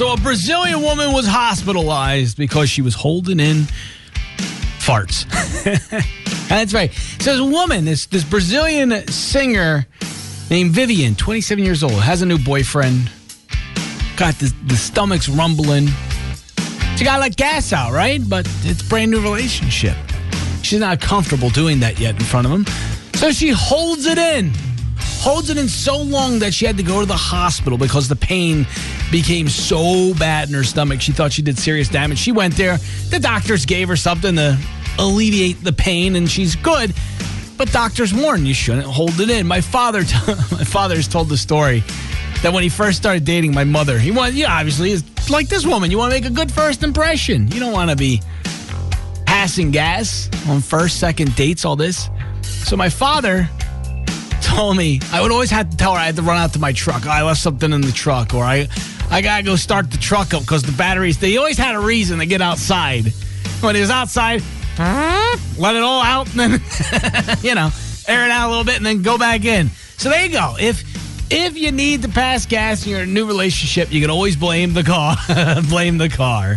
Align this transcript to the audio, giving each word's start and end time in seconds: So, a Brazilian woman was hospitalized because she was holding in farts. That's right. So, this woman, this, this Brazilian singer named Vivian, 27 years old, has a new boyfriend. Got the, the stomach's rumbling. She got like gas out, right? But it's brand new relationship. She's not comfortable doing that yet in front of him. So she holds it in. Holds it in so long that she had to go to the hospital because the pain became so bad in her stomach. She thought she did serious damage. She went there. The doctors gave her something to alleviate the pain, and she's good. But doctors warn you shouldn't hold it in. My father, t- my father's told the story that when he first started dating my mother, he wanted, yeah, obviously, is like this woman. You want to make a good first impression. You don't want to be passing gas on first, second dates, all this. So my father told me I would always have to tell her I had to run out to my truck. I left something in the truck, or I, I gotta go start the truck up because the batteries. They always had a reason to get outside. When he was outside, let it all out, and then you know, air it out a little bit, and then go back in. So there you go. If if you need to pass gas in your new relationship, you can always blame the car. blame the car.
So, 0.00 0.14
a 0.14 0.16
Brazilian 0.16 0.80
woman 0.80 1.12
was 1.12 1.26
hospitalized 1.26 2.38
because 2.38 2.70
she 2.70 2.80
was 2.80 2.94
holding 2.94 3.38
in 3.38 3.66
farts. 4.78 5.28
That's 6.48 6.72
right. 6.72 6.90
So, 7.18 7.36
this 7.36 7.52
woman, 7.52 7.84
this, 7.84 8.06
this 8.06 8.24
Brazilian 8.24 9.06
singer 9.08 9.86
named 10.48 10.70
Vivian, 10.70 11.16
27 11.16 11.62
years 11.62 11.82
old, 11.82 12.00
has 12.00 12.22
a 12.22 12.26
new 12.26 12.38
boyfriend. 12.38 13.10
Got 14.16 14.36
the, 14.36 14.50
the 14.64 14.74
stomach's 14.74 15.28
rumbling. 15.28 15.88
She 16.96 17.04
got 17.04 17.20
like 17.20 17.36
gas 17.36 17.74
out, 17.74 17.92
right? 17.92 18.22
But 18.26 18.48
it's 18.62 18.80
brand 18.80 19.10
new 19.10 19.20
relationship. 19.20 19.98
She's 20.62 20.80
not 20.80 21.02
comfortable 21.02 21.50
doing 21.50 21.78
that 21.80 22.00
yet 22.00 22.14
in 22.14 22.24
front 22.24 22.46
of 22.46 22.52
him. 22.54 22.64
So 23.16 23.32
she 23.32 23.50
holds 23.50 24.06
it 24.06 24.16
in. 24.16 24.50
Holds 25.20 25.50
it 25.50 25.58
in 25.58 25.68
so 25.68 25.98
long 25.98 26.38
that 26.38 26.54
she 26.54 26.64
had 26.64 26.78
to 26.78 26.82
go 26.82 27.00
to 27.00 27.06
the 27.06 27.16
hospital 27.16 27.76
because 27.76 28.08
the 28.08 28.16
pain 28.16 28.66
became 29.12 29.50
so 29.50 30.14
bad 30.14 30.48
in 30.48 30.54
her 30.54 30.64
stomach. 30.64 31.02
She 31.02 31.12
thought 31.12 31.30
she 31.30 31.42
did 31.42 31.58
serious 31.58 31.88
damage. 31.88 32.18
She 32.18 32.32
went 32.32 32.56
there. 32.56 32.78
The 33.10 33.18
doctors 33.20 33.66
gave 33.66 33.88
her 33.88 33.96
something 33.96 34.36
to 34.36 34.58
alleviate 34.98 35.62
the 35.62 35.74
pain, 35.74 36.16
and 36.16 36.28
she's 36.28 36.56
good. 36.56 36.94
But 37.58 37.70
doctors 37.70 38.14
warn 38.14 38.46
you 38.46 38.54
shouldn't 38.54 38.86
hold 38.86 39.20
it 39.20 39.28
in. 39.28 39.46
My 39.46 39.60
father, 39.60 40.04
t- 40.04 40.16
my 40.26 40.64
father's 40.64 41.06
told 41.06 41.28
the 41.28 41.36
story 41.36 41.84
that 42.42 42.54
when 42.54 42.62
he 42.62 42.70
first 42.70 42.96
started 42.96 43.24
dating 43.24 43.52
my 43.52 43.64
mother, 43.64 43.98
he 43.98 44.10
wanted, 44.10 44.36
yeah, 44.36 44.50
obviously, 44.50 44.92
is 44.92 45.04
like 45.28 45.48
this 45.48 45.66
woman. 45.66 45.90
You 45.90 45.98
want 45.98 46.14
to 46.14 46.18
make 46.18 46.30
a 46.30 46.34
good 46.34 46.50
first 46.50 46.82
impression. 46.82 47.48
You 47.48 47.60
don't 47.60 47.74
want 47.74 47.90
to 47.90 47.96
be 47.96 48.22
passing 49.26 49.70
gas 49.70 50.30
on 50.48 50.62
first, 50.62 50.98
second 50.98 51.36
dates, 51.36 51.66
all 51.66 51.76
this. 51.76 52.08
So 52.42 52.76
my 52.76 52.88
father 52.88 53.48
told 54.50 54.76
me 54.76 55.00
I 55.12 55.20
would 55.20 55.32
always 55.32 55.50
have 55.50 55.70
to 55.70 55.76
tell 55.76 55.94
her 55.94 55.98
I 55.98 56.06
had 56.06 56.16
to 56.16 56.22
run 56.22 56.36
out 56.36 56.52
to 56.54 56.58
my 56.58 56.72
truck. 56.72 57.06
I 57.06 57.22
left 57.22 57.40
something 57.40 57.72
in 57.72 57.80
the 57.80 57.92
truck, 57.92 58.34
or 58.34 58.44
I, 58.44 58.68
I 59.10 59.20
gotta 59.22 59.42
go 59.42 59.56
start 59.56 59.90
the 59.90 59.98
truck 59.98 60.34
up 60.34 60.42
because 60.42 60.62
the 60.62 60.72
batteries. 60.72 61.18
They 61.18 61.36
always 61.36 61.58
had 61.58 61.74
a 61.74 61.80
reason 61.80 62.18
to 62.18 62.26
get 62.26 62.40
outside. 62.42 63.12
When 63.60 63.74
he 63.74 63.80
was 63.80 63.90
outside, 63.90 64.42
let 64.78 65.76
it 65.76 65.82
all 65.82 66.02
out, 66.02 66.30
and 66.34 66.40
then 66.40 66.50
you 67.42 67.54
know, 67.54 67.70
air 68.08 68.24
it 68.24 68.30
out 68.30 68.48
a 68.48 68.50
little 68.50 68.64
bit, 68.64 68.76
and 68.76 68.86
then 68.86 69.02
go 69.02 69.18
back 69.18 69.44
in. 69.44 69.68
So 69.96 70.08
there 70.08 70.24
you 70.24 70.32
go. 70.32 70.56
If 70.58 70.82
if 71.30 71.56
you 71.56 71.70
need 71.70 72.02
to 72.02 72.08
pass 72.08 72.44
gas 72.44 72.84
in 72.84 72.90
your 72.90 73.06
new 73.06 73.26
relationship, 73.26 73.92
you 73.92 74.00
can 74.00 74.10
always 74.10 74.36
blame 74.36 74.72
the 74.72 74.82
car. 74.82 75.16
blame 75.68 75.98
the 75.98 76.08
car. 76.08 76.56